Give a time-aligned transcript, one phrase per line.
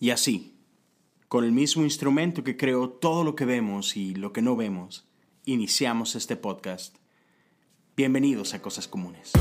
[0.00, 0.54] Y así,
[1.26, 5.08] con el mismo instrumento que creó todo lo que vemos y lo que no vemos,
[5.44, 6.94] iniciamos este podcast.
[7.96, 9.32] Bienvenidos a Cosas Comunes.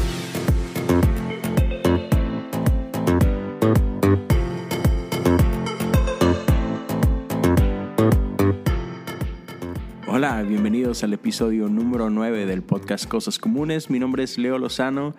[10.07, 13.91] Hola, bienvenidos al episodio número 9 del podcast Cosas Comunes.
[13.91, 15.13] Mi nombre es Leo Lozano.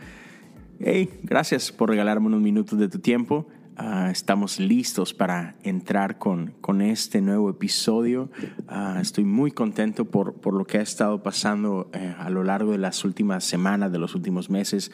[0.80, 3.46] Hey, gracias por regalarme unos minutos de tu tiempo.
[3.80, 8.28] Ah, estamos listos para entrar con, con este nuevo episodio.
[8.66, 12.72] Ah, estoy muy contento por, por, lo que ha estado pasando eh, a lo largo
[12.72, 14.90] de las últimas semanas, de los últimos meses.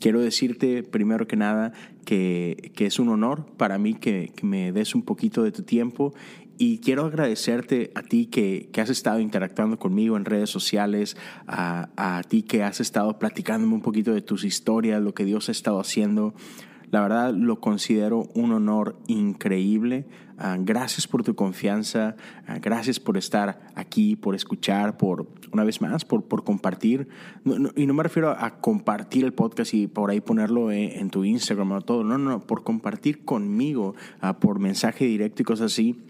[0.00, 1.72] quiero decirte, primero que nada,
[2.04, 5.62] que, que, es un honor para mí que, que me des un poquito de tu
[5.62, 6.12] tiempo
[6.58, 11.16] y quiero agradecerte a ti que, que, has estado interactuando conmigo en redes sociales,
[11.46, 15.48] a, a ti que has estado platicándome un poquito de tus historias, lo que Dios
[15.48, 16.34] ha estado haciendo.
[16.94, 20.06] La verdad lo considero un honor increíble.
[20.38, 22.14] Uh, gracias por tu confianza,
[22.48, 27.08] uh, gracias por estar aquí, por escuchar, por, una vez más, por, por compartir.
[27.42, 30.92] No, no, y no me refiero a, compartir el podcast y por ahí ponerlo en,
[30.92, 32.04] en, tu Instagram o todo.
[32.04, 36.00] No, no, por compartir conmigo, uh, por mensaje directo y cosas así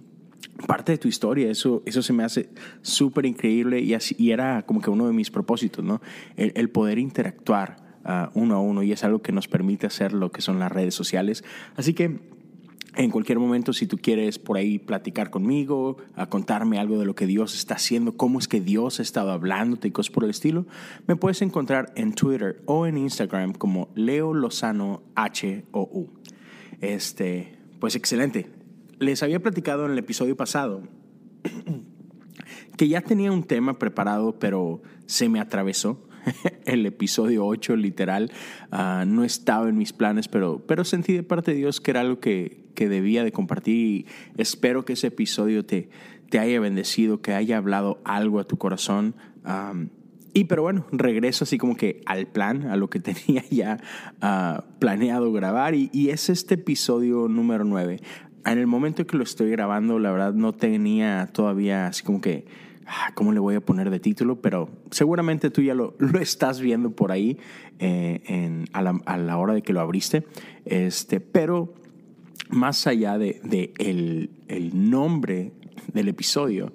[0.66, 1.50] parte de tu historia.
[1.50, 2.50] Eso, eso se me hace
[2.82, 6.02] súper increíble y, así, y era como que uno de mis propósitos, ¿no?
[6.36, 10.12] El, el poder interactuar uh, uno a uno y es algo que nos permite hacer
[10.12, 11.44] lo que son las redes sociales.
[11.76, 12.20] Así que
[12.96, 17.14] en cualquier momento, si tú quieres por ahí platicar conmigo, a contarme algo de lo
[17.16, 20.30] que Dios está haciendo, cómo es que Dios ha estado hablándote y cosas por el
[20.30, 20.66] estilo,
[21.06, 26.10] me puedes encontrar en Twitter o en Instagram como Leo Lozano H O U.
[26.80, 28.50] Este, pues excelente.
[29.00, 30.82] Les había platicado en el episodio pasado
[32.76, 36.06] que ya tenía un tema preparado, pero se me atravesó.
[36.64, 38.32] el episodio 8, literal,
[38.72, 42.00] uh, no estaba en mis planes, pero, pero sentí de parte de Dios que era
[42.00, 45.88] algo que, que debía de compartir y espero que ese episodio te,
[46.30, 49.14] te haya bendecido, que haya hablado algo a tu corazón.
[50.32, 53.78] Y pero bueno, regreso así como que al plan, a lo que tenía ya
[54.22, 58.00] uh, planeado grabar y, y, es este episodio número 9.
[58.46, 62.44] En el momento que lo estoy grabando, la verdad no tenía todavía así como que
[62.46, 62.63] Ah,
[63.14, 64.40] ¿cómo le voy a poner de título?
[64.40, 67.38] Pero seguramente tú ya lo, lo estás viendo por ahí
[67.78, 70.26] eh, en, a, la, a, la, hora de que lo abriste.
[70.64, 71.74] Este, pero
[72.50, 75.52] más allá de, de el, nombre
[75.92, 76.72] del episodio,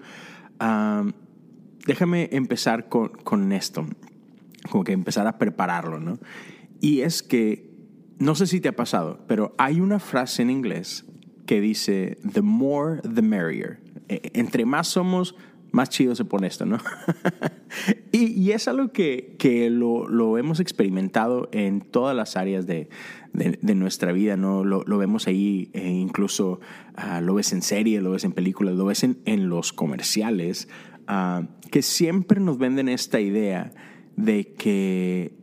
[1.86, 3.86] déjame empezar con, con, esto,
[4.70, 6.20] como que empezar a prepararlo, ¿no?
[6.82, 7.70] Y es que,
[8.20, 11.06] no sé si te ha pasado, pero hay una frase en inglés
[11.46, 13.80] que dice, the more, the merrier.
[14.08, 15.36] Entre más somos,
[15.72, 16.78] más chido se pone esto, ¿no?
[18.12, 22.90] y, es algo que, que lo, lo, hemos experimentado en todas las áreas de,
[23.34, 24.64] de, nuestra vida, ¿no?
[24.64, 26.60] Lo, lo vemos ahí, eh, incluso
[26.98, 30.68] uh, lo ves en series, lo ves en películas, lo ves en, en los comerciales,
[31.08, 33.72] uh, que siempre nos venden esta idea
[34.16, 35.34] de que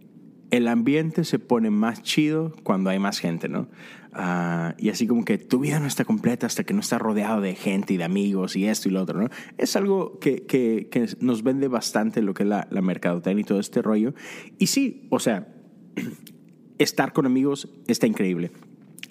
[0.50, 3.68] el ambiente se pone más chido cuando hay más gente, ¿no?
[4.18, 7.42] Uh, y así como que tu vida no está completa hasta que no estás rodeado
[7.42, 9.28] de gente y de amigos y esto y lo otro, ¿no?
[9.58, 13.44] Es algo que, que, que nos vende bastante lo que es la, la mercadotecnia y
[13.44, 14.14] todo este rollo.
[14.58, 15.48] Y sí, o sea,
[16.78, 18.52] estar con amigos está increíble.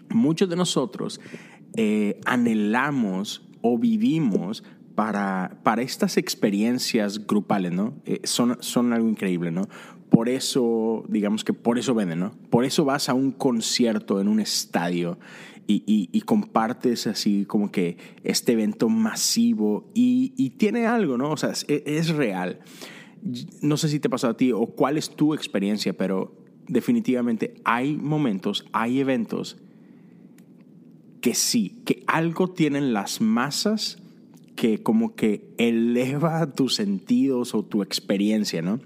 [0.10, 1.22] Muchos de nosotros
[1.78, 4.64] eh, anhelamos o vivimos
[4.96, 7.96] para, para estas experiencias grupales, ¿no?
[8.06, 9.68] Eh, son, son algo increíble, ¿no?
[10.16, 12.32] Por eso, digamos que por eso venden, ¿no?
[12.50, 15.20] Por eso vas a un concierto en un estadio
[15.68, 21.32] y, compartes así como que este evento masivo y, tiene algo, ¿no?
[21.32, 22.62] O sea, es, es, real.
[23.62, 26.34] No sé si te pasó a ti o cuál es tu experiencia, pero
[26.70, 29.58] definitivamente hay momentos, hay eventos
[31.20, 34.02] que sí, que algo tienen las masas
[34.56, 38.80] que como que eleva tus sentidos o tu experiencia, ¿no?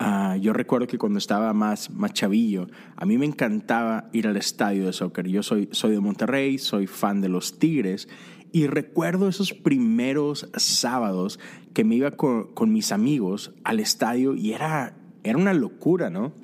[0.00, 4.38] Uh, yo recuerdo que cuando estaba más, más chavillo, a mí me encantaba ir al
[4.38, 5.28] estadio de soccer.
[5.28, 8.08] Yo soy, soy de Monterrey, soy fan de los Tigres.
[8.50, 11.38] Y recuerdo esos primeros sábados
[11.74, 16.32] que me iba con, con mis amigos al estadio y era, era una locura, ¿no?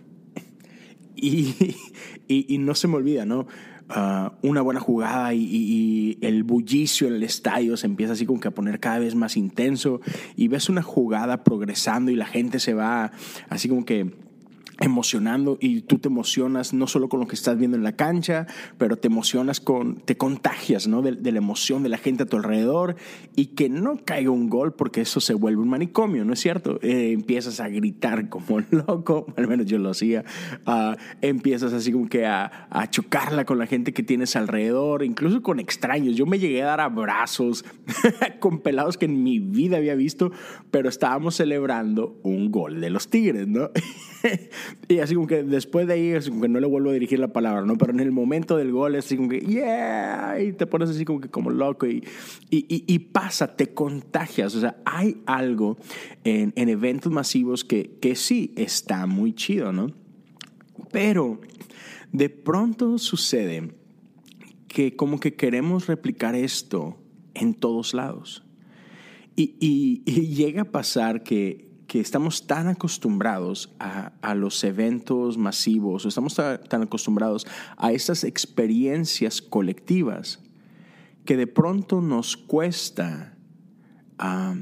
[1.18, 1.54] Y,
[2.28, 3.46] y, y no se me olvida, ¿no?
[3.88, 8.26] Uh, una buena jugada y, y, y, el bullicio en el estadio se empieza así
[8.26, 10.00] como que a poner cada vez más intenso
[10.34, 13.12] y ves una jugada progresando y la gente se va
[13.48, 14.25] así como que
[14.80, 18.46] emocionando y tú te emocionas no solo con lo que estás viendo en la cancha,
[18.78, 21.02] pero te emocionas con, te contagias, ¿no?
[21.02, 22.96] De, la emoción de la gente a tu alrededor
[23.34, 26.78] y que no caiga un gol porque eso se vuelve un manicomio, ¿no es cierto?
[26.82, 30.24] Eh, empiezas a gritar como loco, al menos yo lo hacía,
[30.66, 35.42] uh, empiezas así como que a, a, chocarla con la gente que tienes alrededor, incluso
[35.42, 36.16] con extraños.
[36.16, 37.64] Yo me llegué a dar abrazos
[38.40, 40.30] con pelados que en mi vida había visto,
[40.70, 43.70] pero estábamos celebrando un gol de los Tigres, ¿no?
[44.88, 47.18] y así como que después de ahí, así como que no le vuelvo a dirigir
[47.18, 47.76] la palabra, ¿no?
[47.76, 51.20] Pero en el momento del gol, así como que, yeah, y te pones así como
[51.20, 52.04] que como loco y,
[52.50, 54.54] y, y, pasa, te contagias.
[54.54, 55.76] O sea, hay algo
[56.24, 59.88] en, en eventos masivos que, que sí está muy chido, ¿no?
[60.92, 61.40] Pero
[62.12, 63.74] de pronto sucede
[64.68, 66.98] que como que queremos replicar esto
[67.34, 68.42] en todos lados.
[69.36, 71.65] Y, y, y, llega a pasar que
[72.00, 77.46] estamos tan acostumbrados a, a los eventos masivos, estamos tan, acostumbrados
[77.76, 80.40] a estas experiencias colectivas,
[81.24, 83.36] que de pronto nos cuesta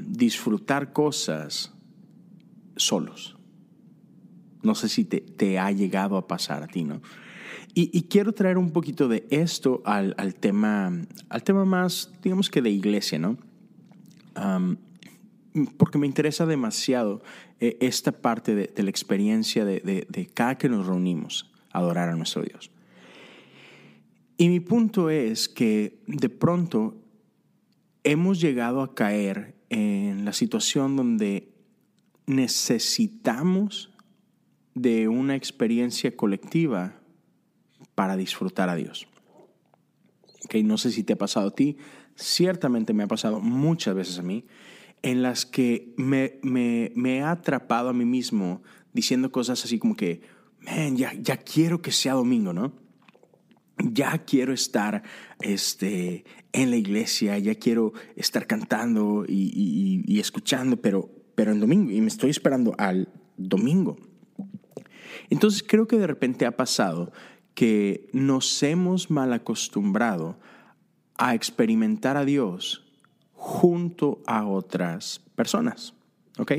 [0.07, 1.71] disfrutar cosas
[2.75, 3.37] solos.
[4.63, 7.01] No sé si te, te, ha llegado a pasar a ti, ¿no?
[7.73, 10.91] Y, y quiero traer un poquito de esto al, al, tema,
[11.29, 13.37] al tema más, digamos que de iglesia, ¿no?
[15.77, 17.21] Porque me interesa demasiado
[17.59, 22.43] eh, esta parte de, la experiencia de, cada que nos reunimos a adorar a nuestro
[22.43, 22.71] Dios.
[24.37, 26.97] Y mi punto es que de pronto
[28.03, 31.49] hemos llegado a caer en la situación donde
[32.27, 33.91] necesitamos
[34.73, 36.99] de una experiencia colectiva
[37.95, 39.07] para disfrutar a Dios.
[40.43, 41.77] Okay, no sé si te ha pasado a ti,
[42.15, 44.45] ciertamente me ha pasado muchas veces a mí,
[45.01, 48.63] en las que me, me, he atrapado a mí mismo
[48.93, 50.21] diciendo cosas así como que,
[50.61, 52.73] man, ya, ya quiero que sea domingo, ¿no?
[53.77, 55.03] Ya quiero estar
[55.41, 61.91] este, en la iglesia, ya quiero estar cantando y, y, escuchando, pero, pero en domingo,
[61.91, 63.97] y me estoy esperando al domingo.
[65.29, 67.11] Entonces creo que de repente ha pasado
[67.53, 70.39] que nos hemos mal acostumbrado
[71.17, 72.84] a experimentar a Dios
[73.45, 75.93] junto a otras personas.
[76.39, 76.51] ¿Ok?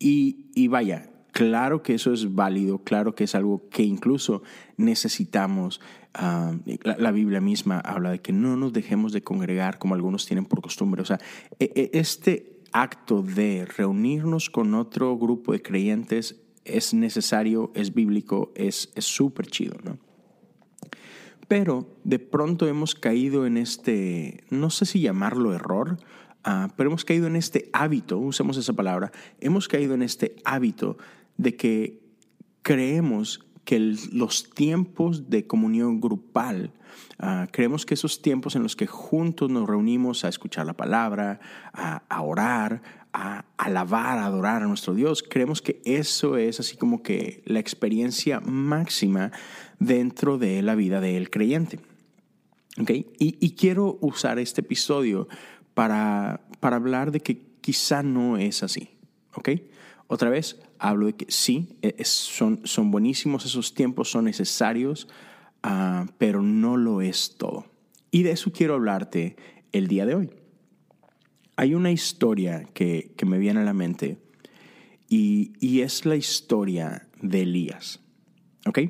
[0.00, 4.42] Y, vaya, claro que eso es válido, claro que es algo que incluso
[4.76, 5.80] necesitamos.
[6.12, 10.44] Ah, la, Biblia misma habla de que no nos dejemos de congregar como algunos tienen
[10.44, 11.02] por costumbre.
[11.02, 11.20] O sea,
[11.60, 18.50] e, e, este acto de reunirnos con otro grupo de creyentes es necesario, es bíblico,
[18.56, 19.98] es súper chido, ¿no?
[21.50, 25.96] Pero de pronto hemos caído en este, no sé si llamarlo error,
[26.46, 29.10] uh, pero hemos caído en este hábito, usemos esa palabra,
[29.40, 30.96] hemos caído en este hábito
[31.38, 31.98] de que
[32.62, 33.78] creemos que
[34.12, 36.72] los tiempos de comunión grupal,
[37.22, 41.40] uh, creemos que esos tiempos en los que juntos nos reunimos a escuchar la palabra,
[41.72, 47.02] a, orar, a alabar, a adorar a nuestro Dios, creemos que eso es así como
[47.02, 49.32] que la experiencia máxima
[49.78, 51.80] dentro de la vida del creyente.
[52.80, 53.06] ¿Okay?
[53.18, 55.28] Y, quiero usar este episodio
[55.74, 58.90] para, para hablar de que quizá no es así.
[59.34, 59.68] ¿Okay?
[60.12, 65.06] Otra vez, hablo de que sí, e, son, son buenísimos esos tiempos, son necesarios,
[65.62, 67.66] ah, pero no lo es todo.
[68.10, 69.36] Y de eso quiero hablarte
[69.70, 70.30] el día de hoy.
[71.54, 74.18] Hay una historia que, que me viene a la mente
[75.08, 78.00] y, y, es la historia de Elías.
[78.66, 78.80] ¿Ok?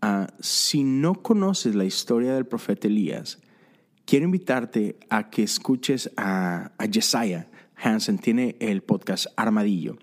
[0.00, 3.42] Ah, si no conoces la historia del profeta Elías,
[4.06, 7.49] quiero invitarte a que escuches a, a Jesiah
[7.82, 9.96] Hansen, tiene el podcast Armadillo.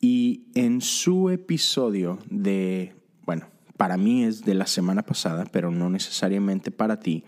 [0.00, 5.90] Y en su episodio de, bueno, para mí es de la semana pasada, pero no
[5.90, 7.24] necesariamente para ti.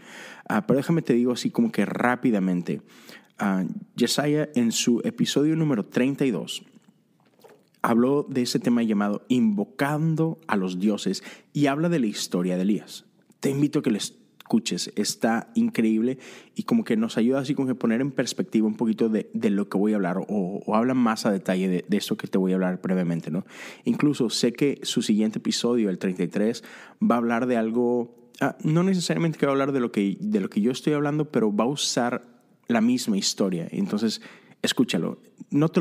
[0.49, 2.83] Ah, pero déjame te digo así como que rápidamente.
[3.41, 3.67] Uh,
[4.55, 6.65] en su episodio número 32
[7.83, 11.23] habló de ese tema llamado invocando a los dioses
[11.53, 13.05] y habla de la historia de Elías.
[13.41, 13.99] Te invito a que lo
[14.53, 16.19] escuches, está increíble
[16.55, 19.67] y como que nos ayuda así como que poner en perspectiva un poquito de, lo
[19.71, 22.53] que voy a hablar o, habla más a detalle de, de, esto que te voy
[22.53, 23.47] a hablar brevemente, ¿no?
[23.85, 26.65] Incluso sé que su siguiente episodio, el 33,
[27.01, 30.19] va a hablar de algo, ah, no necesariamente que va a hablar de lo que,
[30.21, 32.23] de lo que yo estoy hablando, pero va a usar
[32.69, 33.69] la misma historia.
[33.71, 34.21] Entonces,
[34.61, 35.19] escúchalo.
[35.51, 35.81] No te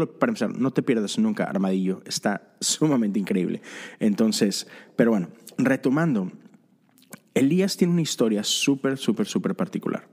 [0.57, 2.01] no te pierdas nunca Armadillo.
[2.05, 3.61] Está sumamente increíble.
[3.99, 6.31] Entonces, pero bueno, retomando,
[7.33, 10.07] Elías tiene una historia súper, súper, súper particular.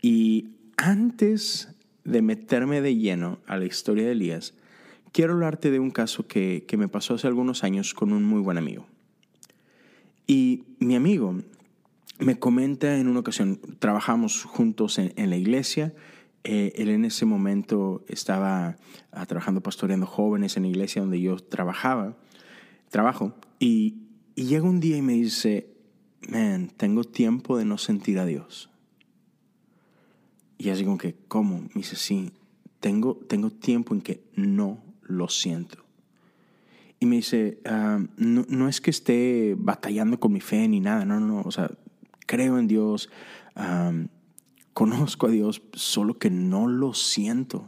[0.00, 1.68] Y antes
[2.04, 4.54] de meterme de lleno a la historia de Elías,
[5.12, 8.40] quiero hablarte de un caso que, que me pasó hace algunos años con un muy
[8.40, 8.86] buen amigo.
[10.26, 11.42] Y mi amigo
[12.18, 15.94] me comenta en una ocasión, trabajamos juntos en, en la iglesia,
[16.44, 18.76] eh, él en ese momento estaba
[19.12, 22.16] ah, trabajando pastoreando jóvenes en la iglesia donde yo trabajaba,
[22.90, 23.96] trabajo, y,
[24.34, 25.77] y llega un día y me dice,
[26.26, 28.70] man, tengo tiempo de no sentir a Dios.
[30.58, 31.60] Y así como que, ¿cómo?
[31.60, 32.32] Me dice, sí,
[32.80, 35.78] tengo, tengo tiempo en que no lo siento.
[37.00, 41.04] Y me dice, ah, no, no, es que esté batallando con mi fe ni nada,
[41.04, 41.70] no, no, no, o sea,
[42.26, 43.08] creo en Dios,
[43.54, 43.92] ah,
[44.74, 47.66] conozco a Dios, solo que no lo siento.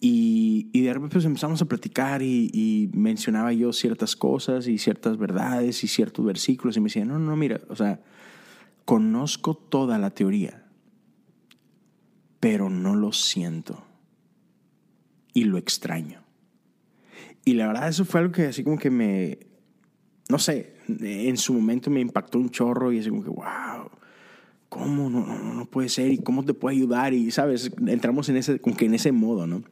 [0.00, 4.76] Y, y de repente pues, empezamos a platicar y, y, mencionaba yo ciertas cosas y
[4.78, 8.00] ciertas verdades y ciertos versículos y me decía, no, no, mira, o sea,
[8.84, 10.64] conozco toda la teoría,
[12.40, 13.84] pero no lo siento
[15.32, 16.22] y lo extraño.
[17.44, 19.38] Y la verdad eso fue algo que así como que me,
[20.28, 23.90] no sé, en su momento me impactó un chorro y así como que, wow,
[24.68, 25.10] ¿cómo?
[25.10, 27.70] No, no, no puede ser y cómo te puedo ayudar y, ¿sabes?
[27.86, 29.62] Entramos en ese, como que en ese modo, ¿no?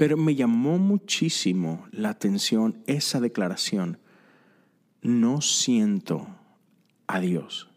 [0.00, 3.98] Pero me llamó muchísimo la atención esa declaración.
[5.02, 6.26] No siento
[7.06, 7.68] a Dios.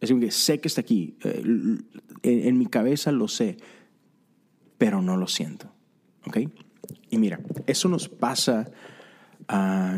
[0.00, 1.16] Es decir, sé que está aquí.
[1.24, 1.42] Eh,
[2.22, 3.56] en, mi cabeza lo sé,
[4.78, 5.68] pero no lo siento.
[6.28, 6.38] ¿Ok?
[7.10, 8.70] Y mira, eso nos pasa,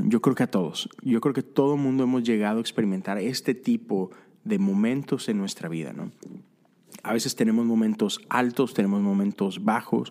[0.05, 0.89] yo creo que a todos.
[1.03, 4.13] Yo creo que todo el mundo hemos llegado a experimentar este tipo
[4.45, 6.11] de momentos en nuestra vida, ¿no?
[7.03, 10.11] A veces tenemos momentos altos, tenemos momentos bajos,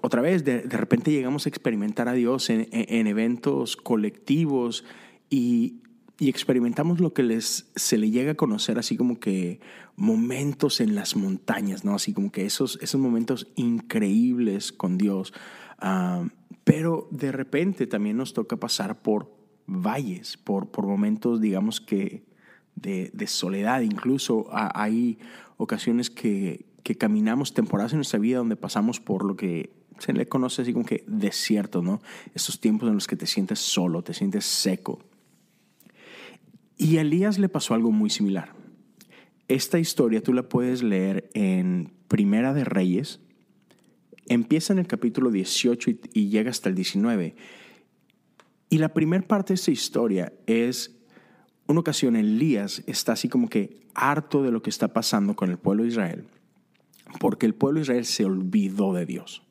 [0.00, 2.66] otra vez, de, repente llegamos a experimentar a Dios en,
[3.06, 4.84] eventos colectivos
[5.30, 5.82] y,
[6.20, 9.60] experimentamos lo que les, se le llega a conocer así como que
[9.94, 11.94] momentos en las montañas, ¿no?
[11.94, 15.32] Así como que esos, esos momentos increíbles con Dios.
[15.78, 16.26] Ah,
[16.64, 19.32] pero de repente también nos toca pasar por
[19.68, 22.24] valles, por, por momentos, digamos que
[22.74, 23.82] de, de soledad.
[23.82, 25.20] Incluso hay
[25.56, 30.28] ocasiones que, que caminamos temporadas en nuestra vida donde pasamos por lo que se le
[30.28, 32.00] conoce así como que desierto, ¿no?
[32.34, 35.00] Estos tiempos en los que te sientes solo, te sientes seco.
[36.76, 38.54] Y a Elías le pasó algo muy similar.
[39.48, 43.20] Esta historia tú la puedes leer en Primera de Reyes.
[44.26, 47.34] Empieza en el capítulo 18 y, llega hasta el 19.
[48.70, 50.94] Y la primera parte de esta historia es
[51.66, 55.58] una ocasión Elías está así como que harto de lo que está pasando con el
[55.58, 56.24] pueblo de Israel,
[57.18, 59.47] porque el pueblo de Israel se olvidó de Dios.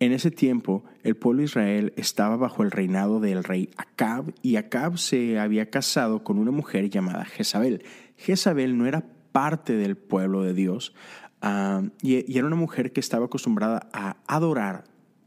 [0.00, 4.56] En ese tiempo, el pueblo de Israel estaba bajo el reinado del rey Acab y
[4.56, 7.84] Acab se había casado con una mujer llamada Jezabel.
[8.16, 10.94] Jezabel no era parte del pueblo de Dios
[11.42, 14.84] ah, y, era una mujer que estaba acostumbrada a adorar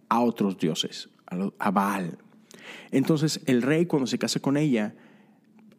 [0.10, 2.18] a otros dioses, a, Baal.
[2.92, 4.96] Entonces el rey cuando se casa con ella,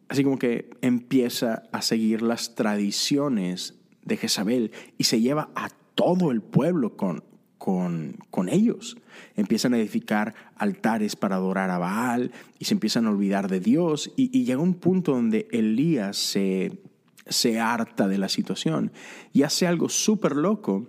[0.07, 6.31] así como que empieza a seguir las tradiciones de Jezabel y se lleva a todo
[6.31, 7.23] el pueblo con,
[7.59, 8.97] con, con, ellos.
[9.35, 14.11] Empiezan a edificar altares para adorar a Baal y se empiezan a olvidar de Dios.
[14.15, 16.81] Y, llega un punto donde Elías se,
[17.27, 18.91] se harta de la situación
[19.33, 20.87] y hace algo súper loco.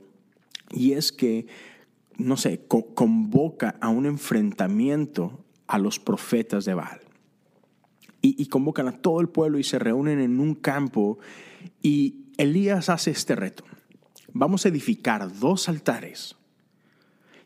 [0.71, 1.47] Y es que,
[2.17, 7.00] no sé, convoca a un enfrentamiento a los profetas de Baal.
[8.23, 11.19] Y, y convocan a todo el pueblo y se reúnen en un campo.
[11.83, 13.65] Y Elías hace este reto.
[14.33, 16.37] Vamos a edificar dos altares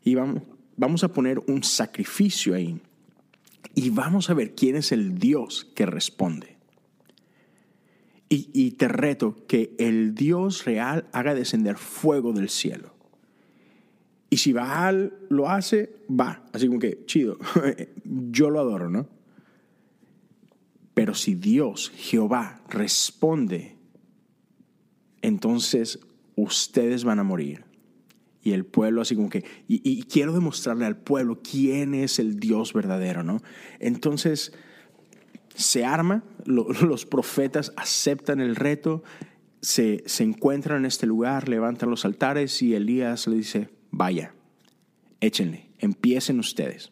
[0.04, 0.42] y vamos,
[0.76, 2.78] vamos a poner un sacrificio ahí
[3.75, 6.56] y vamos a ver quién es el Dios que responde.
[8.28, 12.94] Y, y, te reto que el Dios real haga descender fuego del cielo.
[14.30, 16.44] Y si Baal lo hace, va.
[16.52, 17.38] Así como que, chido,
[18.04, 19.08] yo lo adoro, ¿no?
[20.94, 23.76] Pero si Dios, Jehová, responde,
[25.23, 26.00] entonces
[26.34, 27.63] ustedes van a morir
[28.44, 32.74] y el pueblo así como que, y, quiero demostrarle al pueblo quién es el Dios
[32.74, 33.42] verdadero, ¿no?
[33.80, 34.52] Entonces
[35.54, 39.02] se arma, los profetas aceptan el reto,
[39.62, 44.34] se, se encuentran en este lugar, levantan los altares y Elías le dice, vaya,
[45.20, 46.90] échenle, empiecen ustedes.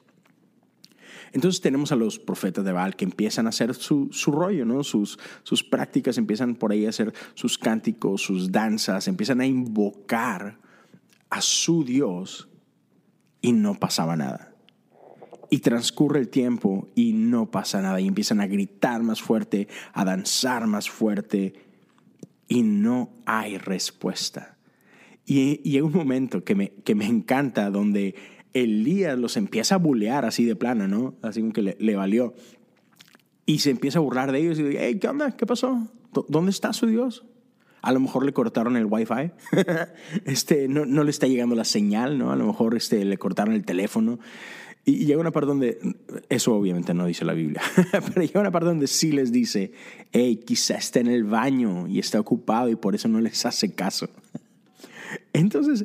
[1.34, 4.82] Entonces tenemos a los profetas de Baal que empiezan a hacer su, su, rollo, ¿no?
[4.84, 10.58] Sus, sus prácticas, empiezan por ahí a hacer sus cánticos, sus danzas, empiezan a invocar
[11.32, 12.50] a su Dios
[13.40, 14.54] y no pasaba nada.
[15.48, 18.00] Y transcurre el tiempo y no pasa nada.
[18.00, 21.54] Y empiezan a gritar más fuerte, a danzar más fuerte
[22.48, 24.58] y no hay respuesta.
[25.24, 28.14] Y, y hay un momento que me, que me encanta donde
[28.52, 31.14] Elías los empieza a bulear así de plano, ¿no?
[31.22, 32.34] Así como que le, valió.
[33.46, 35.34] Y se empieza a burlar de ellos y dice, hey, ¿qué onda?
[35.34, 35.88] ¿Qué pasó?
[36.28, 37.24] ¿Dónde está su Dios?
[37.82, 39.32] A lo mejor le cortaron el wifi,
[40.24, 42.32] este, no, no, le está llegando la señal, ¿no?
[42.32, 44.18] A lo mejor este, le cortaron el teléfono.
[44.84, 45.78] Y llega una parte donde,
[46.28, 47.60] eso obviamente no dice la Biblia,
[47.92, 49.72] pero llega una parte donde sí les dice,
[50.10, 53.74] hey, quizá está en el baño y está ocupado y por eso no les hace
[53.74, 54.08] caso.
[55.32, 55.84] Entonces,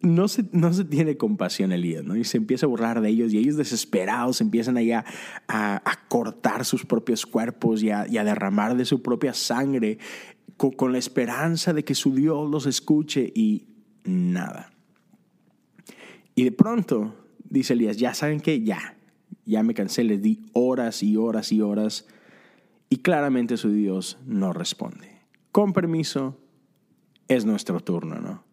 [0.00, 2.16] no se, no se tiene compasión Elías, ¿no?
[2.16, 5.04] Y se empieza a burlar de ellos y ellos desesperados empiezan allá
[5.48, 9.98] a, a cortar sus propios cuerpos y a, y a, derramar de su propia sangre
[10.56, 13.68] con, la esperanza de que su Dios los escuche y
[14.04, 14.72] nada.
[16.34, 17.14] Y de pronto
[17.48, 18.96] dice Elías, ya saben que ya,
[19.44, 22.06] ya me cansé, les di horas y horas y horas
[22.88, 25.20] y claramente su Dios no responde.
[25.52, 26.38] Con permiso,
[27.28, 28.44] es nuestro turno, ¿no?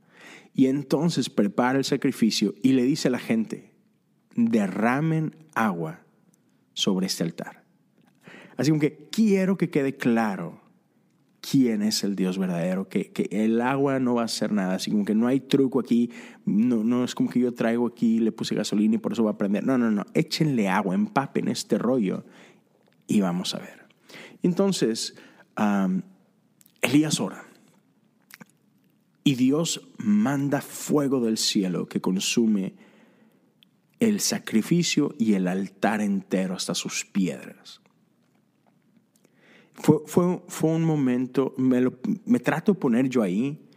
[0.55, 3.71] Y entonces prepara el sacrificio y le dice a la gente,
[4.35, 6.01] derramen agua
[6.73, 7.63] sobre este altar.
[8.55, 10.62] Así que quiero que quede claro
[11.49, 14.89] quién es el Dios verdadero, que, que, el agua no va a hacer nada, así
[14.91, 16.09] como que no hay truco aquí,
[16.45, 19.31] no, no es como que yo traigo aquí, le puse gasolina y por eso va
[19.31, 19.65] a prender.
[19.65, 22.23] No, no, no, échenle agua, empapen este rollo
[23.07, 23.85] y vamos a ver.
[24.41, 25.15] Entonces,
[26.81, 27.43] Elías ora
[29.25, 32.75] y Dios manda fuego del cielo que consume
[33.99, 37.81] el sacrificio y el altar entero hasta sus piedras.
[39.75, 41.93] Fue, fue, fue un momento, me, lo,
[42.25, 43.69] me trato de poner yo ahí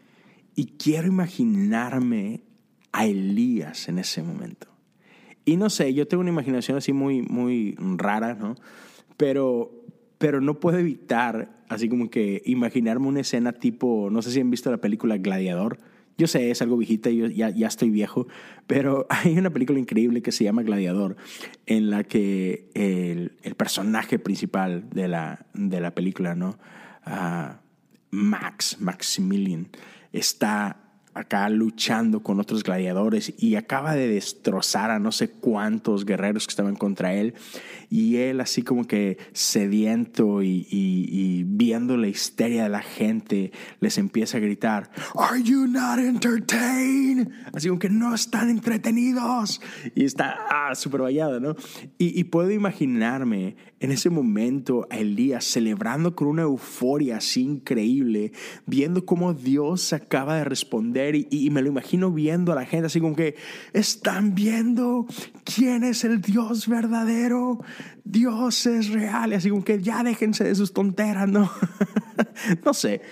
[0.54, 2.42] y quiero imaginarme
[2.92, 4.68] a Elías en ese momento.
[5.44, 8.56] Y no sé, yo tengo una imaginación así muy, muy rara, ¿no?
[9.16, 9.70] Pero,
[10.18, 14.50] pero no puedo evitar, así como que imaginarme una escena tipo, no sé si han
[14.50, 15.78] visto la película Gladiador
[16.18, 18.26] yo sé, es algo viejita, yo ya, ya estoy viejo,
[18.66, 21.16] pero hay una película increíble que se llama Gladiador,
[21.66, 26.58] en la que el, el personaje principal de la, de la película, ¿no?
[27.06, 27.54] Uh,
[28.10, 29.68] Max, Maximilian,
[30.12, 30.85] está
[31.16, 36.52] acá luchando con otros gladiadores y acaba de destrozar a no sé cuántos guerreros que
[36.52, 37.34] estaban contra él.
[37.88, 44.36] Y él así como que sediento y, viendo la histeria de la gente, les empieza
[44.36, 47.28] a gritar, ¿Are you not entertained?
[47.52, 49.60] Así como que no están entretenidos.
[49.94, 51.56] Y está ah, súper vallado, ¿no?
[51.98, 58.32] Y puedo imaginarme en ese momento a Elías celebrando con una euforia así increíble,
[58.64, 63.00] viendo cómo Dios acaba de responder y, me lo imagino viendo a la gente así
[63.00, 63.36] como que
[63.72, 65.06] están viendo
[65.44, 67.60] quién es el Dios verdadero,
[68.04, 71.50] Dios es real, y así como que ya déjense de sus tonteras, ¿no?
[72.64, 73.02] no sé,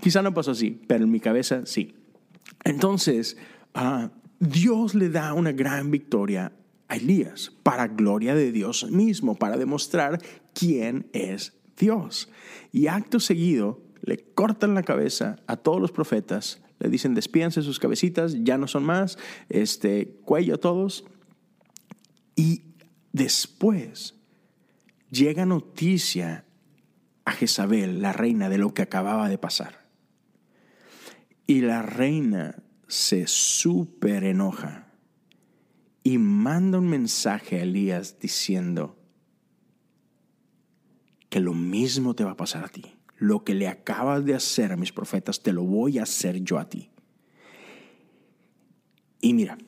[0.00, 1.94] quizá no pasó así, pero en mi cabeza sí.
[2.64, 3.38] Entonces,
[3.74, 6.52] uh, Dios le da una gran victoria
[6.90, 10.20] a Elías, para gloria de Dios mismo, para demostrar
[10.52, 12.28] quién es Dios.
[12.72, 17.78] Y acto seguido le cortan la cabeza a todos los profetas, le dicen despídense sus
[17.78, 21.04] cabecitas, ya no son más, este, cuello a todos.
[22.34, 22.64] Y
[23.12, 24.16] después
[25.10, 26.44] llega noticia
[27.24, 29.86] a Jezabel, la reina, de lo que acababa de pasar.
[31.46, 34.89] Y la reina se súper enoja
[36.02, 38.96] y manda un mensaje a Elías diciendo
[41.28, 42.96] que lo mismo te va a pasar a ti.
[43.18, 46.58] Lo que le acabas de hacer a mis profetas, te lo voy a hacer yo
[46.58, 46.90] a ti.
[49.20, 49.58] Y mira,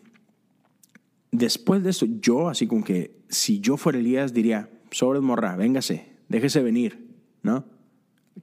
[1.30, 6.06] después de eso, yo así como que si yo fuera Elías diría, sobre morra, véngase,
[6.28, 7.64] déjese venir, ¿no?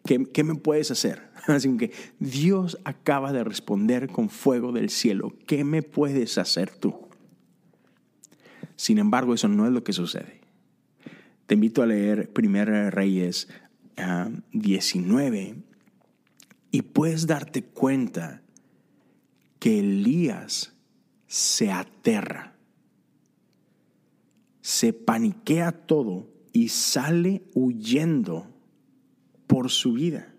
[0.05, 1.29] ¿Qué, ¿Qué, me puedes hacer?
[1.47, 5.33] Así que Dios acaba de responder con fuego del cielo.
[5.47, 7.08] ¿Qué me puedes hacer tú?
[8.79, 10.39] Sin embargo, eso no es lo que sucede.
[11.47, 13.49] Te invito a leer 1 Reyes
[14.53, 15.75] 19 ah,
[16.71, 18.41] y puedes darte cuenta
[19.59, 20.73] que Elías
[21.27, 22.55] se aterra,
[24.61, 28.47] se paniquea todo y sale huyendo
[29.45, 30.33] por su vida.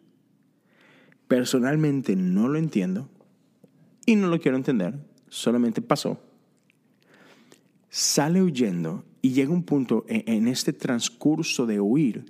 [1.28, 3.10] Personalmente no lo entiendo
[4.06, 4.98] y no lo quiero entender,
[5.28, 6.29] solamente pasó
[7.90, 12.24] sale huyendo y llega un punto en, este transcurso de huir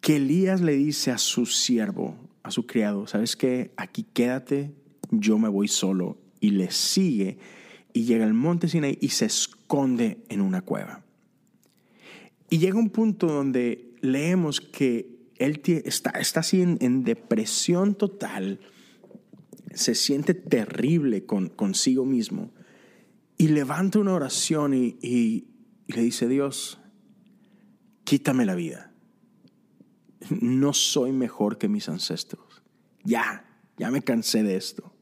[0.00, 3.72] que Elías le dice a su siervo, a su criado, ¿sabes qué?
[3.76, 4.74] Aquí quédate,
[5.10, 6.18] yo me voy solo.
[6.40, 7.38] Y le sigue
[7.94, 11.02] y llega al monte Sinai y se esconde en una cueva.
[12.50, 18.60] Y llega un punto donde leemos que él está, está así en, depresión total,
[19.72, 22.50] se siente terrible con, consigo mismo
[23.36, 25.46] y levanta una oración y,
[25.86, 26.80] le dice, Dios,
[28.04, 28.92] quítame la vida.
[30.40, 32.62] No soy mejor que mis ancestros.
[33.02, 33.44] Ya,
[33.76, 34.94] ya me cansé de esto.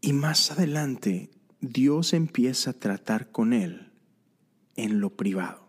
[0.00, 3.92] Y más adelante, Dios empieza a tratar con él
[4.76, 5.66] en lo privado,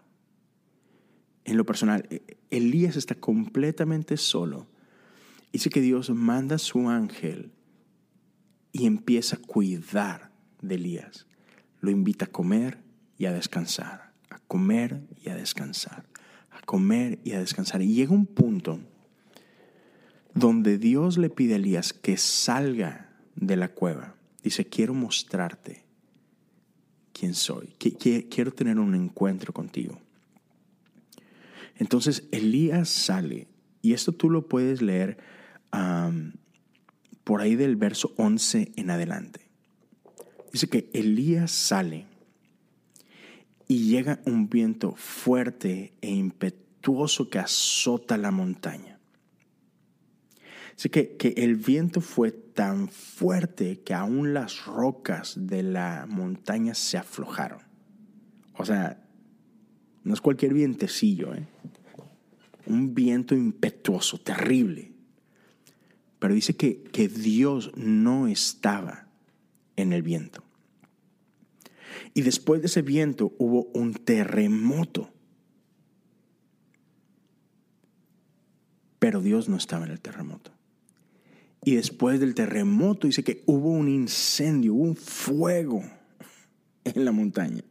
[1.43, 2.07] en lo personal.
[2.49, 4.70] Elías está completamente solo.
[5.51, 7.51] Dice que Dios manda a su ángel
[8.71, 11.27] y empieza a cuidar de Elías.
[11.79, 12.79] Lo invita a comer
[13.17, 16.05] y a descansar, a comer y a descansar,
[16.51, 17.81] a comer y a descansar.
[17.81, 18.79] Y llega un punto
[20.33, 25.83] donde Dios le pide a Elías que salga de la cueva Dice, quiero mostrarte
[27.13, 27.67] quién soy.
[27.77, 29.99] Quiero tener un encuentro contigo.
[31.75, 33.47] Entonces Elías sale,
[33.81, 35.17] y esto tú lo puedes leer
[37.23, 39.49] por ahí del verso 11 en adelante.
[40.51, 42.07] Dice que Elías sale
[43.67, 48.99] y llega un viento fuerte e impetuoso que azota la montaña.
[50.75, 56.73] Así que, que el viento fue tan fuerte que aún las rocas de la montaña
[56.73, 57.61] se aflojaron.
[58.57, 59.01] O sea,
[60.03, 61.47] no es cualquier vientecillo, ¿eh?
[62.65, 64.90] un viento impetuoso, terrible.
[66.21, 69.07] Pero dice que, que Dios no estaba
[69.75, 70.43] en el viento.
[72.13, 75.09] Y después de ese viento hubo un terremoto.
[78.99, 80.51] Pero Dios no estaba en el terremoto.
[81.65, 85.81] Y después del terremoto dice que hubo un incendio, hubo un fuego
[86.83, 87.63] en la montaña.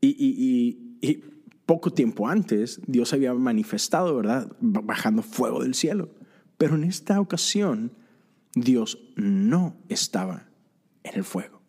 [0.00, 0.88] Y,
[1.66, 4.50] poco tiempo antes Dios había manifestado, ¿verdad?
[4.60, 6.21] Bajando fuego del cielo.
[6.62, 7.90] Pero en esta ocasión
[8.54, 10.46] Dios no estaba
[11.02, 11.60] en el fuego.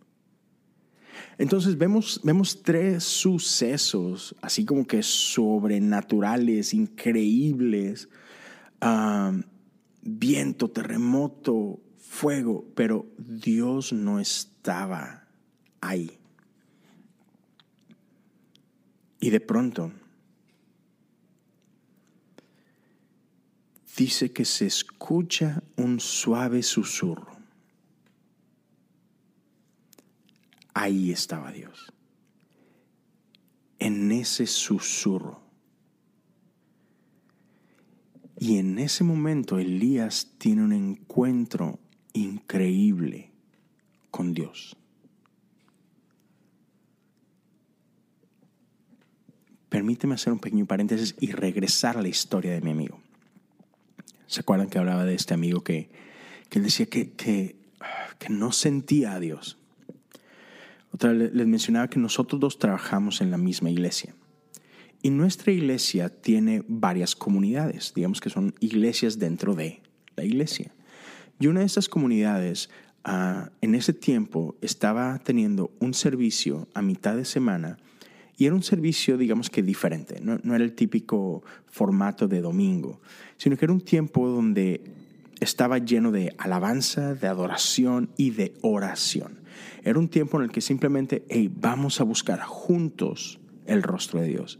[1.39, 8.08] Entonces vemos, vemos tres sucesos, así como que sobrenaturales, increíbles,
[10.03, 15.27] viento, terremoto, fuego, pero Dios no estaba
[15.82, 16.19] ahí.
[19.19, 19.91] Y de pronto
[23.95, 27.38] dice que se escucha un suave susurro.
[30.73, 31.93] Ahí estaba Dios.
[33.79, 35.41] En ese susurro
[38.39, 41.79] y en ese momento Elías tiene un encuentro
[42.13, 43.32] increíble
[44.10, 44.75] con Dios.
[49.69, 52.99] Permíteme hacer un pequeño paréntesis y regresar a la historia de mi amigo.
[54.34, 55.91] ¿Se acuerdan que hablaba de este amigo que,
[56.50, 57.56] que decía que, que,
[58.17, 59.60] que no sentía a Dios?
[60.91, 64.15] Otra vez les mencionaba que nosotros dos trabajamos en la misma iglesia.
[65.04, 69.84] Y nuestra iglesia tiene varias comunidades, digamos que son iglesias dentro de
[70.15, 70.74] la iglesia.
[71.39, 72.72] Y una de esas comunidades
[73.04, 77.78] ah, en ese tiempo estaba teniendo un servicio a mitad de semana
[78.38, 83.02] y era un servicio, digamos que diferente, no, no, era el típico formato de domingo,
[83.38, 84.82] sino que era un tiempo donde
[85.39, 89.41] estaba lleno de alabanza, de adoración y de oración.
[89.84, 94.28] Era un tiempo en el que simplemente, hey, vamos a buscar juntos el rostro de
[94.28, 94.60] Dios.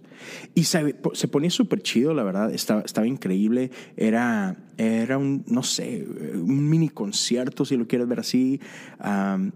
[0.54, 0.94] Y se,
[1.32, 3.72] ponía súper chido, la verdad, estaba, estaba increíble.
[3.98, 6.06] Era, era un, no sé,
[6.36, 8.60] un mini concierto, si lo quieres ver así.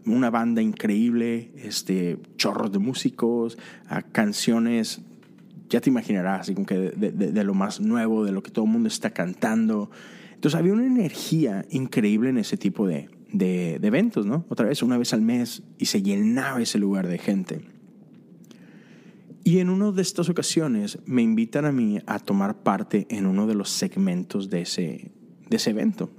[0.05, 3.57] una banda increíble, este, chorros de músicos,
[4.11, 5.01] canciones,
[5.69, 8.71] ya te imaginarás, así como que de, lo más nuevo, de lo que todo el
[8.71, 9.89] mundo está cantando.
[10.33, 14.45] Entonces había una energía increíble en ese tipo de, de eventos, ¿no?
[14.49, 17.76] Otra vez, una vez al mes, y se llenaba ese lugar de gente.
[19.47, 23.47] Y en una de estas ocasiones me invitan a mí a tomar parte en uno
[23.47, 25.13] de los segmentos de ese,
[25.49, 26.11] de ese evento.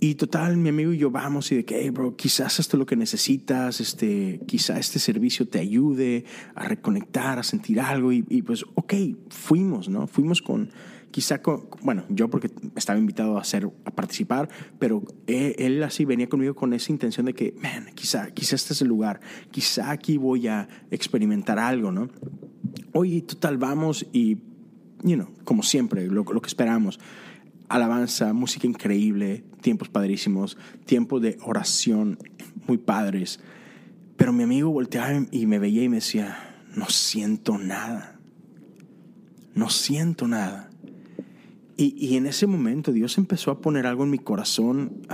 [0.00, 2.80] Y total, mi amigo y yo vamos y de que, hey, bro, quizás esto es
[2.80, 6.24] lo que necesitas, este, quizás este servicio te ayude
[6.56, 8.10] a reconectar, a sentir algo.
[8.10, 8.94] Y, y pues, ok,
[9.28, 10.08] fuimos, ¿no?
[10.08, 10.72] Fuimos con,
[11.10, 11.40] quizá,
[11.82, 16.72] bueno, yo porque estaba invitado a, hacer, a participar, pero él, así venía conmigo con
[16.72, 19.20] esa intención de que, man, quizá, quizá este es el lugar,
[19.50, 22.08] quizá aquí voy a experimentar algo, ¿no?
[22.92, 24.38] Oye, total, vamos y,
[25.02, 27.00] you know, como siempre, lo, lo que esperamos,
[27.68, 32.18] alabanza, música increíble, tiempos padrísimos, tiempos de oración
[32.66, 33.40] muy padres.
[34.16, 38.18] Pero mi amigo volteaba y me veía y me decía, no siento nada.
[39.54, 40.69] No siento nada.
[41.84, 45.06] Y, en ese momento Dios empezó a poner algo en mi corazón.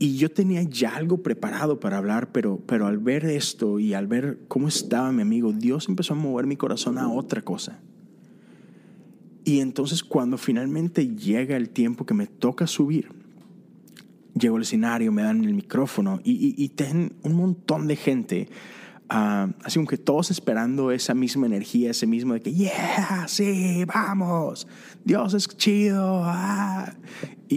[0.00, 4.06] y yo tenía ya algo preparado para hablar, pero, pero al ver esto y al
[4.06, 7.80] ver cómo estaba mi amigo, Dios empezó a mover mi corazón a otra cosa.
[9.44, 13.08] Y entonces cuando finalmente llega el tiempo que me toca subir,
[14.34, 18.48] llego al escenario, me dan el micrófono y, y, ten un montón de gente,
[19.10, 23.84] uh, así como que todos esperando esa misma energía, ese mismo de que, yeah, sí,
[23.86, 24.66] vamos,
[25.04, 26.22] Dios es chido.
[26.24, 26.94] Ah.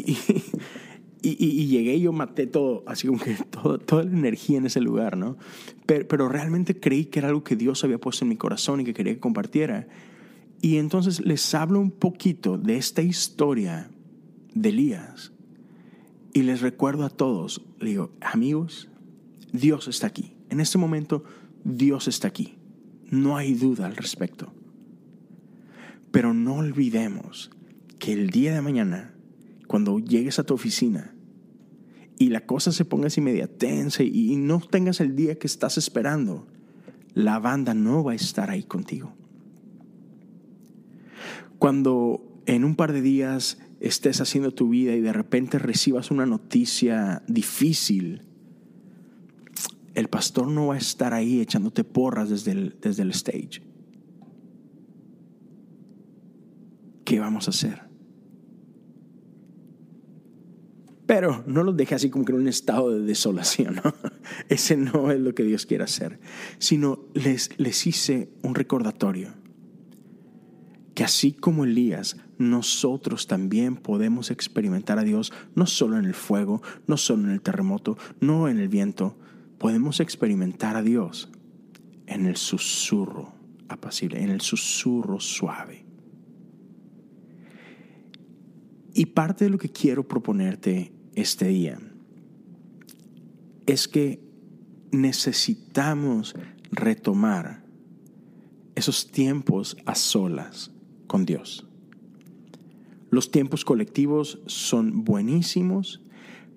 [1.23, 4.81] Y, llegué y yo maté todo, así como que todo, toda la energía en ese
[4.81, 5.37] lugar, ¿no?
[5.85, 8.85] Pero, pero realmente creí que era algo que Dios había puesto en mi corazón y
[8.85, 9.87] que quería que compartiera.
[10.61, 13.91] Y entonces les hablo un poquito de esta historia
[14.55, 15.31] de Elías
[16.33, 18.89] y les recuerdo a todos, digo, amigos,
[19.51, 20.33] Dios está aquí.
[20.49, 21.23] En este momento,
[21.63, 22.57] Dios está aquí.
[23.09, 24.53] No hay duda al respecto.
[26.11, 27.51] Pero no olvidemos
[27.99, 29.13] que el día de mañana,
[29.67, 31.13] cuando llegues a tu oficina
[32.17, 35.77] y la cosa se ponga así media tensa y no tengas el día que estás
[35.77, 36.47] esperando,
[37.13, 39.13] la banda no va a estar ahí contigo.
[41.59, 46.25] Cuando en un par de días estés haciendo tu vida y de repente recibas una
[46.25, 48.23] noticia difícil,
[49.93, 53.61] el pastor no va a estar ahí echándote porras desde el, desde el stage.
[57.03, 57.81] ¿Qué vamos a hacer?
[61.05, 63.81] Pero no los deje así como que en un estado de desolación.
[64.49, 66.21] Ese no es lo que Dios quiere hacer.
[66.57, 69.33] Sino les, les hice un recordatorio
[70.93, 76.61] que así como Elías, nosotros también podemos experimentar a Dios no solo en el fuego,
[76.87, 79.17] no solo en el terremoto, no en el viento,
[79.61, 81.29] podemos experimentar a Dios
[82.07, 83.35] en el susurro
[83.69, 85.85] apacible, en el susurro suave.
[88.95, 91.77] Y parte de lo que quiero proponerte este día
[93.67, 94.19] es que
[94.91, 96.35] necesitamos
[96.71, 97.63] retomar
[98.73, 100.71] esos tiempos a solas
[101.05, 101.67] con Dios.
[103.11, 106.01] Los tiempos colectivos son buenísimos,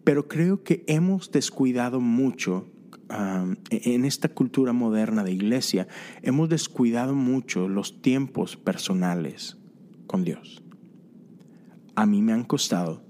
[0.05, 2.71] pero creo que hemos descuidado mucho
[3.11, 5.87] um, en esta cultura moderna de iglesia,
[6.23, 9.57] hemos descuidado mucho los tiempos personales
[10.07, 10.63] con Dios.
[11.95, 13.03] A mí me han costado,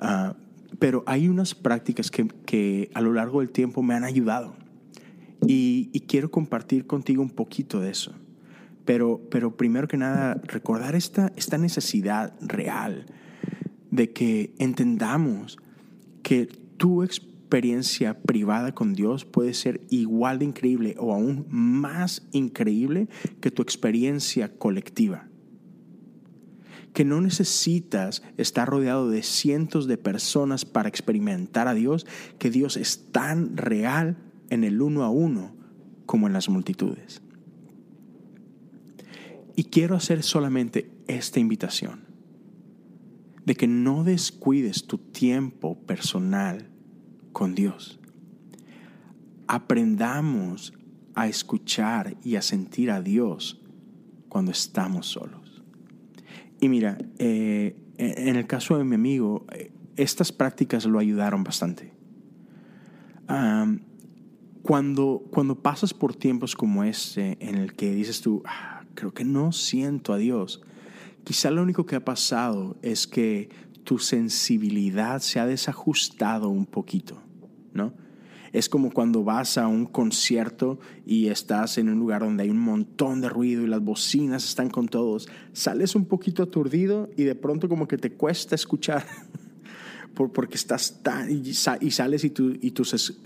[0.00, 0.34] uh,
[0.78, 4.54] pero hay unas prácticas que, a lo largo del tiempo me han ayudado
[5.46, 8.12] y quiero compartir contigo un poquito de eso.
[8.86, 13.06] Pero, pero primero que nada, recordar esta, esta necesidad real
[13.90, 15.58] de que entendamos
[16.22, 23.08] que tu experiencia privada con Dios puede ser igual de increíble o aún más increíble
[23.40, 25.28] que tu experiencia colectiva.
[26.92, 32.06] Que no necesitas estar rodeado de cientos de personas para experimentar a Dios,
[32.38, 34.16] que Dios es tan real
[34.50, 35.54] en el uno a uno
[36.06, 37.20] como en las multitudes.
[39.56, 42.04] Y quiero hacer solamente esta invitación,
[43.44, 46.75] de que no descuides tu tiempo personal
[47.36, 48.00] con Dios.
[49.46, 50.72] Aprendamos
[51.14, 53.60] a escuchar y a sentir a Dios
[54.30, 55.62] cuando estamos solos.
[56.62, 61.92] Y mira, eh, en el caso de mi amigo, eh, estas prácticas lo ayudaron bastante.
[64.62, 69.26] cuando, cuando pasas por tiempos como este, en el que dices tú, ah, creo que
[69.26, 70.62] no siento a Dios.
[71.24, 73.50] Quizá lo único que ha pasado es que
[73.86, 77.22] tu sensibilidad se ha desajustado un poquito,
[77.72, 77.94] ¿no?
[78.52, 82.58] Es como cuando vas a un concierto y estás en un lugar donde hay un
[82.58, 85.28] montón de ruido y las bocinas están con todos.
[85.52, 89.06] Sales un poquito aturdido y de pronto como que te cuesta escuchar
[90.14, 92.82] porque estás tan y, sales y tú, y tú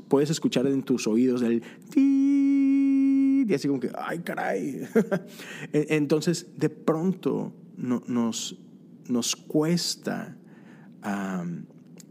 [0.08, 1.62] puedes escuchar en tus oídos el
[1.96, 4.82] y así como que, ay, caray.
[5.72, 8.56] Entonces, de pronto nos,
[9.08, 10.36] nos cuesta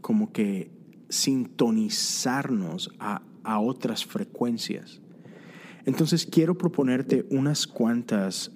[0.02, 0.71] como que
[1.10, 3.23] sintonizarnos a,
[3.62, 5.02] otras frecuencias.
[5.86, 8.52] Entonces quiero proponerte unas cuantas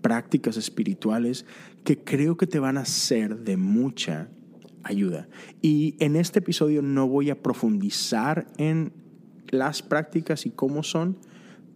[0.00, 1.46] prácticas espirituales
[1.84, 4.28] que creo que te van a ser de mucha
[4.82, 5.28] ayuda.
[5.62, 8.92] Y en este episodio no voy a profundizar en
[9.50, 11.16] las prácticas y cómo son,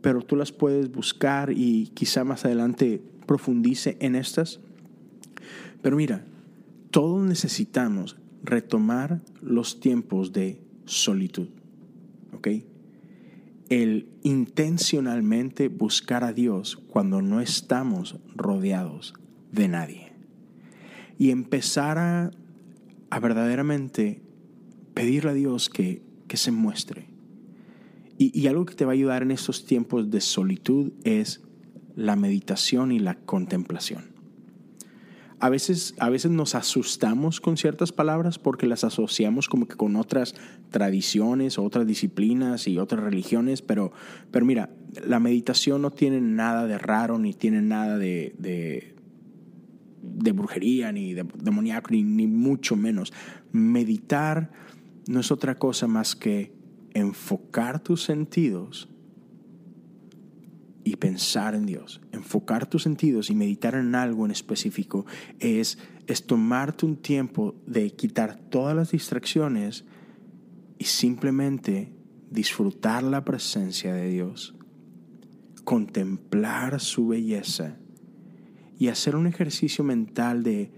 [0.00, 4.60] pero tú las puedes buscar y quizá más adelante profundice en estas.
[5.80, 6.24] Pero mira,
[6.90, 11.48] todos necesitamos retomar los tiempos de solitud,
[12.32, 12.48] ¿ok?
[13.68, 19.14] el intencionalmente buscar a Dios cuando no estamos rodeados
[19.52, 20.12] de nadie.
[21.18, 22.30] Y empezar a,
[23.20, 24.22] verdaderamente
[24.94, 27.06] pedirle a Dios que, se muestre.
[28.16, 31.42] Y, y algo que te va a ayudar en estos tiempos de solitud es
[31.96, 34.17] la meditación y la contemplación.
[35.40, 39.94] A veces, a veces nos asustamos con ciertas palabras porque las asociamos como que con
[39.94, 40.34] otras
[40.70, 43.92] tradiciones, otras disciplinas y otras religiones, pero,
[44.32, 44.70] pero mira,
[45.06, 51.24] la meditación no tiene nada de raro ni tiene nada de, de, brujería ni de
[51.36, 53.12] demoníaco ni, ni mucho menos.
[53.52, 54.50] Meditar
[55.06, 56.52] no es otra cosa más que
[56.94, 58.88] enfocar tus sentidos
[60.88, 65.04] y pensar en Dios, enfocar tus sentidos y meditar en algo en específico,
[65.38, 69.84] es, es tomarte un tiempo de quitar todas las distracciones
[70.78, 71.92] y simplemente
[72.30, 74.54] disfrutar la presencia de Dios,
[75.64, 77.76] contemplar su belleza
[78.78, 80.72] y hacer un ejercicio mental de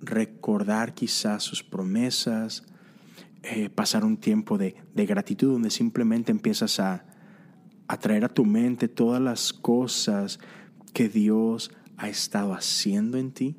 [0.00, 2.64] recordar quizás sus promesas,
[3.42, 7.04] eh, pasar un tiempo de, de gratitud donde simplemente empiezas a,
[7.88, 10.38] atraer a tu mente todas las cosas
[10.92, 13.56] que Dios ha estado haciendo en ti.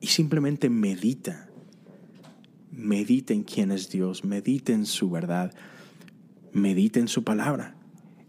[0.00, 1.48] Y simplemente medita.
[2.70, 5.54] Medita en quién es Dios, medita en su verdad,
[6.52, 7.76] medita en su palabra.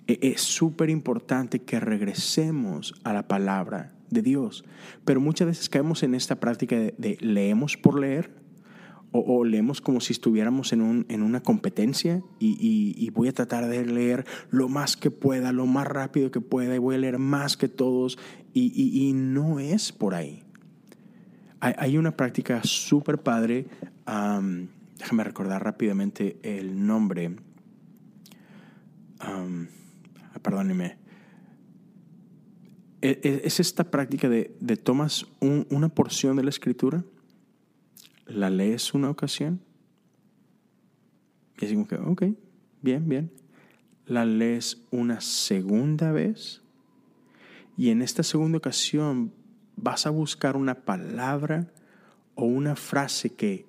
[0.08, 4.64] E-, es súper importante que regresemos a la palabra de Dios.
[5.04, 8.45] Pero muchas veces caemos en esta práctica de leemos por leer
[9.16, 13.86] o, leemos como si estuviéramos en, un, en una competencia y, voy a tratar de
[13.86, 17.56] leer lo más que pueda, lo más rápido que pueda y voy a leer más
[17.56, 18.18] que todos
[18.54, 20.44] y, no es por ahí.
[21.60, 23.68] Hay, una práctica súper padre,
[24.06, 27.36] déjame recordar rápidamente el nombre,
[30.42, 30.98] perdóneme.
[33.02, 37.04] E, e, es esta práctica de, tomas una porción de la escritura
[38.26, 39.62] la lees una ocasión
[41.60, 42.24] y así como que, ok,
[42.82, 43.32] bien, bien.
[44.06, 46.62] La lees una segunda vez
[47.78, 49.34] y en esta segunda ocasión
[49.76, 51.72] vas a buscar una palabra
[52.36, 53.66] o una frase que,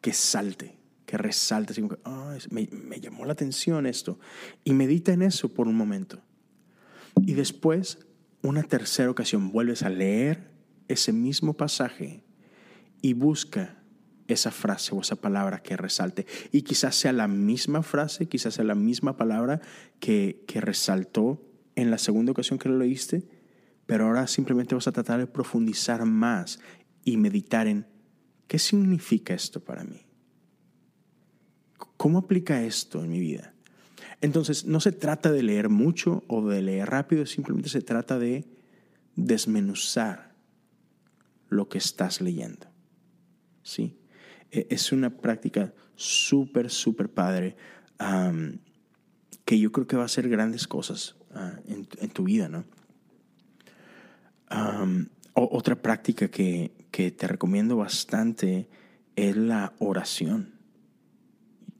[0.00, 0.76] que salte,
[1.06, 4.18] que resalte, así como que, me, me llamó la atención esto.
[4.64, 6.20] Y medita en eso por un momento.
[7.24, 7.98] Y después,
[8.42, 10.50] una tercera ocasión, vuelves a leer
[10.88, 12.24] ese mismo pasaje
[13.00, 13.81] y busca
[14.32, 16.26] esa frase o esa palabra que resalte.
[16.50, 19.60] Y quizás sea la misma frase, quizás sea la misma palabra
[20.00, 21.42] que, que resaltó
[21.76, 23.26] en la segunda ocasión que lo leíste,
[23.86, 26.60] pero ahora simplemente vas a tratar de profundizar más
[27.04, 27.86] y meditar en
[28.46, 30.06] qué significa esto para mí.
[31.96, 33.54] ¿Cómo aplica esto en mi vida?
[34.20, 38.44] Entonces, no se trata de leer mucho o de leer rápido, simplemente se trata de
[39.16, 40.34] desmenuzar
[41.48, 42.66] lo que estás leyendo.
[43.62, 43.98] ¿Sí?
[44.52, 47.56] E, es una práctica súper, súper padre
[49.44, 52.64] que yo creo que va a hacer grandes cosas ah, en, tu vida, ¿no?
[55.34, 58.68] otra práctica que, te recomiendo bastante
[59.16, 60.52] es la oración.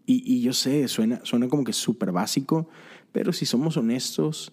[0.07, 2.69] Y, y yo sé, suena, suena como que súper básico,
[3.11, 4.53] pero si somos honestos,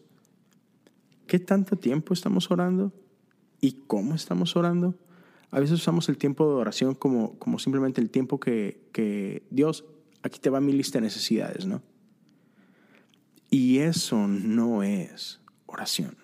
[1.28, 2.92] ¿qué tanto tiempo estamos orando?
[3.62, 4.96] ¿Y cómo estamos orando?
[5.52, 9.86] A veces usamos el tiempo de oración como, como simplemente el tiempo que, que Dios,
[10.22, 11.82] aquí te va mi lista de necesidades, ¿no?
[13.50, 16.18] Y eso no es oración.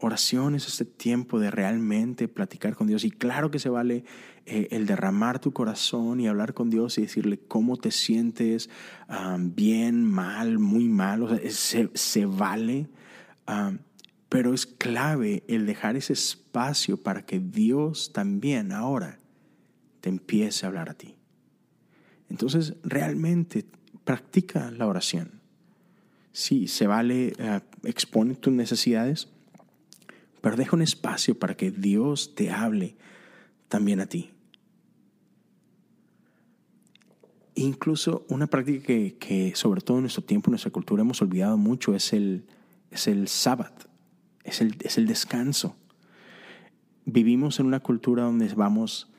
[0.00, 3.02] Oración es este tiempo de realmente platicar con Dios.
[3.02, 4.04] Y claro que se vale
[4.46, 8.70] eh, el derramar tu corazón y hablar con Dios y decirle cómo te sientes,
[9.38, 11.24] bien, mal, muy mal.
[11.24, 12.86] O sea, se, se vale.
[14.28, 19.18] Pero es clave el dejar ese espacio para que Dios también ahora
[20.00, 21.16] te empiece a hablar a ti.
[22.28, 23.64] Entonces, realmente
[24.04, 25.40] practica la oración.
[26.32, 29.28] Sí, se vale, uh, expone tus necesidades,
[30.40, 32.96] pero deja un espacio para que Dios te hable
[33.68, 34.30] también a ti.
[37.54, 41.94] Incluso una práctica que, sobre todo en nuestro tiempo, en nuestra cultura, hemos olvidado mucho
[41.94, 42.44] es el,
[42.90, 43.87] es el sábado
[44.48, 45.76] es el, es el descanso.
[47.04, 49.10] Vivimos en una cultura donde vamos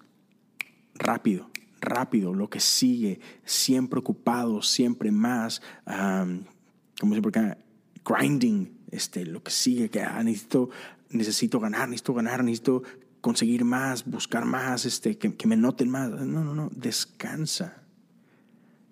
[0.96, 1.50] rápido,
[1.82, 7.58] rápido, lo que sigue, siempre ocupados, siempre más, como siempre acá,
[8.06, 10.70] grinding, este, lo que sigue, que ah, necesito,
[11.10, 12.84] necesito ganar, necesito ganar, necesito
[13.22, 16.10] conseguir más, buscar más, este, que, que me noten más.
[16.10, 17.84] No, no, no, descansa.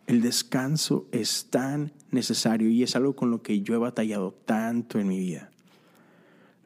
[0.06, 5.00] El descanso es tan necesario y es algo con lo que yo he batallado tanto
[5.00, 5.52] en mi vida.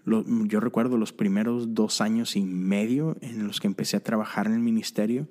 [0.06, 4.54] Yo recuerdo los primeros dos años y medio en los que empecé a trabajar en
[4.54, 5.28] el ministerio,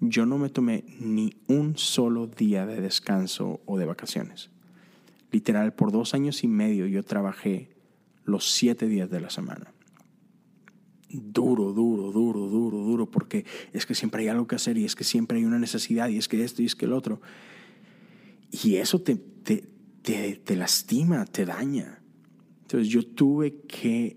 [0.00, 4.50] yo no me tomé ni un solo día de descanso o de vacaciones.
[5.30, 7.70] Literal, por dos años y medio yo trabajé
[8.24, 9.72] los siete días de la semana.
[11.10, 14.94] Duro, duro, duro, duro, duro, porque es que siempre hay algo que hacer y es
[14.94, 17.20] que siempre hay una necesidad y es que esto y es que el otro.
[18.50, 19.64] Y eso te, te,
[20.02, 21.99] te, lastima, te daña.
[22.70, 24.16] Entonces yo tuve que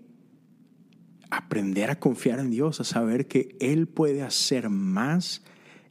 [1.28, 5.42] aprender a confiar en Dios, a saber que Él puede hacer más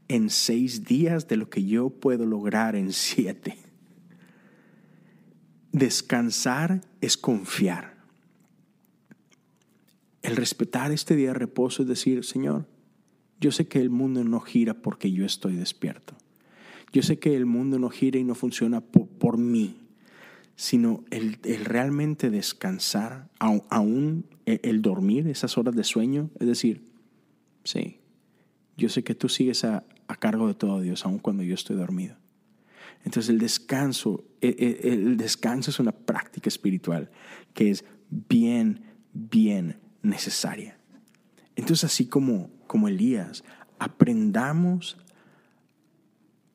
[0.07, 3.57] en seis días de lo que yo puedo lograr en siete.
[5.73, 7.97] Descansar es confiar.
[10.21, 12.65] El respetar este día de reposo es decir, Señor,
[13.41, 16.15] yo sé que el mundo no gira porque yo estoy despierto.
[16.93, 19.82] Yo sé que el mundo no gira y no funciona por, mí,
[20.55, 26.85] sino el, realmente descansar, aún el, el dormir, esas horas de sueño, es decir,
[27.63, 27.99] sí,
[28.77, 31.75] yo sé que tú sigues a, a cargo de todo Dios, aun cuando yo estoy
[31.75, 32.17] dormido.
[33.03, 37.11] Entonces el descanso, e, e, el descanso es una práctica espiritual
[37.53, 38.81] que es bien,
[39.13, 40.77] bien necesaria.
[41.55, 43.43] Entonces así como, como Elías,
[43.77, 44.97] aprendamos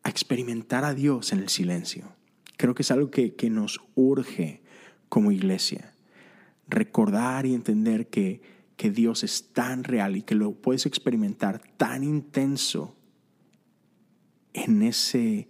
[0.03, 2.18] a experimentar a Dios en el silencio.
[2.59, 4.61] Creo que es algo que, que nos urge
[5.09, 5.94] como iglesia.
[6.68, 8.42] Recordar y entender que,
[8.76, 12.94] que Dios es tan real y que lo puedes experimentar tan intenso
[14.52, 15.48] en ese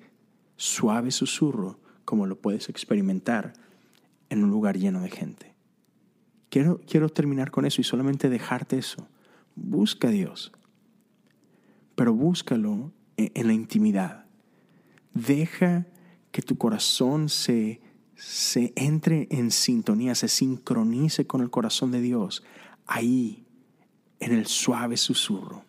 [0.57, 3.55] suave susurro como lo puedes experimentar
[4.31, 5.55] en un lugar lleno de gente.
[6.51, 9.09] Quiero, quiero terminar con eso y solamente dejarte eso.
[9.55, 10.53] Busca a Dios,
[11.95, 14.27] pero búscalo en, la intimidad.
[15.13, 15.87] Deja
[16.31, 17.81] que tu corazón se,
[18.17, 22.45] se entre en sintonía, se sincronice con el corazón de Dios,
[22.87, 23.45] ahí,
[24.21, 25.65] en el suave susurro.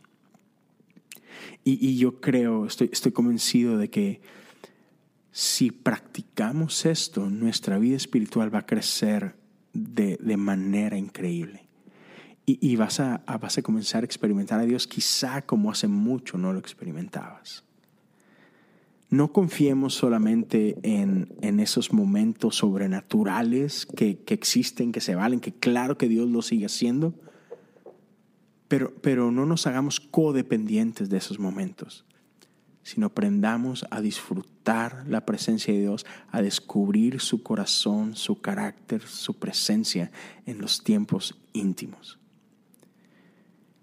[1.64, 4.22] Y, yo creo, estoy, estoy convencido de que
[5.32, 9.36] si practicamos esto, nuestra vida espiritual va a crecer
[9.74, 11.68] de, de manera increíble.
[12.46, 16.40] Y, y, vas, a, vas a comenzar a experimentar a Dios quizá como hace mucho
[16.40, 17.64] no lo experimentabas.
[19.10, 25.54] No confiemos solamente en, en esos momentos sobrenaturales que, que, existen, que se valen, que
[25.54, 27.16] claro que Dios lo sigue haciendo,
[28.68, 32.06] pero, pero no nos hagamos codependientes de esos momentos,
[32.84, 39.40] sino aprendamos a disfrutar la presencia de Dios, a descubrir su corazón, su carácter, su
[39.40, 40.12] presencia
[40.46, 42.20] en los tiempos íntimos.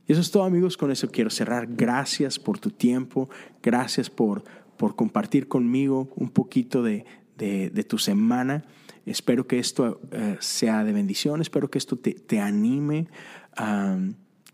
[0.06, 1.66] Y eso es todo amigos, con eso quiero cerrar.
[1.66, 3.28] Gracias por tu tiempo,
[3.60, 4.44] gracias por,
[4.76, 7.04] por compartir conmigo un poquito de,
[7.36, 8.64] de, tu semana.
[9.04, 13.08] Espero que esto eh, sea de bendición, espero que esto te, te anime.
[13.56, 13.98] a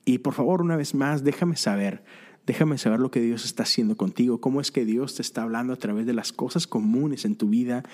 [0.05, 2.03] y por favor, una vez más, déjame saber,
[2.47, 5.73] déjame saber lo que Dios está haciendo contigo, cómo es que Dios te está hablando
[5.73, 7.85] a través de las cosas comunes en tu vida.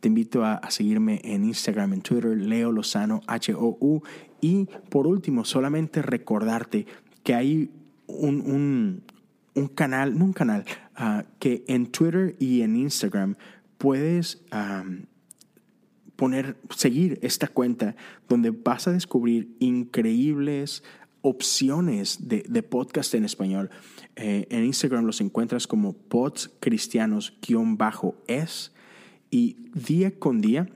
[0.00, 4.02] Te invito a, seguirme en Instagram, en Twitter, Leo Lozano, H-O-U.
[4.40, 6.86] Y por último, solamente recordarte
[7.24, 7.70] que hay
[8.06, 9.02] un,
[9.74, 10.64] canal, no un canal,
[10.96, 13.36] ah, que en Twitter y en Instagram
[13.78, 14.42] puedes
[16.16, 17.94] poner, seguir esta cuenta
[18.28, 20.82] donde vas a descubrir increíbles
[21.20, 23.70] opciones de, podcast en español.
[24.16, 28.72] Eh, en Instagram los encuentras como podscristianos-es
[29.30, 30.68] y día con día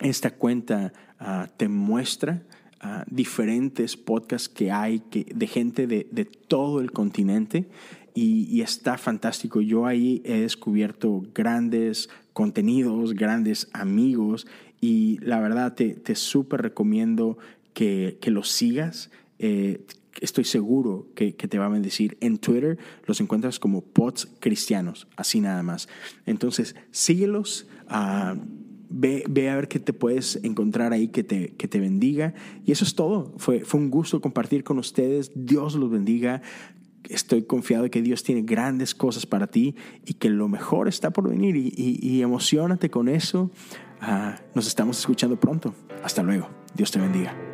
[0.00, 2.42] esta cuenta ah, te muestra
[2.80, 7.68] ah, diferentes podcasts que hay que, de gente de, todo el continente
[8.20, 9.60] y, está fantástico.
[9.60, 14.46] Yo ahí he descubierto grandes contenidos, grandes amigos
[14.80, 17.38] y la verdad te, te súper recomiendo
[17.74, 19.10] que, que los sigas.
[19.38, 19.86] Eh,
[20.20, 22.16] estoy seguro que, te va a bendecir.
[22.20, 25.88] En Twitter los encuentras como pods cristianos, así nada más.
[26.26, 27.66] Entonces, síguelos.
[27.90, 28.38] Uh,
[28.90, 32.32] Ve, ve, a ver qué te puedes encontrar ahí que te, que te bendiga.
[32.64, 33.34] Y eso es todo.
[33.36, 35.30] Fue, fue un gusto compartir con ustedes.
[35.34, 36.40] Dios los bendiga.
[37.08, 41.10] Estoy confiado de que Dios tiene grandes cosas para ti y que lo mejor está
[41.10, 41.56] por venir.
[41.56, 43.50] Y, y, emocionate con eso.
[44.00, 45.74] Ah, nos estamos escuchando pronto.
[46.02, 46.48] Hasta luego.
[46.74, 47.47] Dios te bendiga.